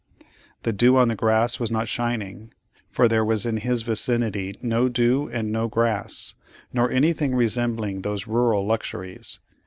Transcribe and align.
The 0.63 0.73
"dew 0.73 0.97
on 0.97 1.09
the 1.09 1.15
grass" 1.15 1.59
was 1.59 1.69
not 1.69 1.87
shining, 1.87 2.51
for 2.89 3.07
there 3.07 3.23
was 3.23 3.45
in 3.45 3.57
his 3.57 3.83
vicinity 3.83 4.57
no 4.59 4.89
dew 4.89 5.27
and 5.29 5.51
no 5.51 5.67
grass, 5.67 6.33
nor 6.73 6.89
anything 6.89 7.35
resembling 7.35 8.01
those 8.01 8.25
rural 8.25 8.65
luxuries. 8.65 9.39